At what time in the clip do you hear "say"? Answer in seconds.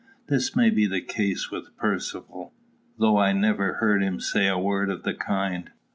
4.19-4.47